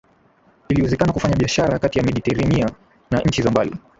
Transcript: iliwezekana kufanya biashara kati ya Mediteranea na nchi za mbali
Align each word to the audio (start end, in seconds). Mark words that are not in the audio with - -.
iliwezekana 0.69 1.13
kufanya 1.13 1.35
biashara 1.35 1.79
kati 1.79 1.97
ya 1.99 2.05
Mediteranea 2.05 2.69
na 3.11 3.19
nchi 3.21 3.41
za 3.41 3.51
mbali 3.51 3.73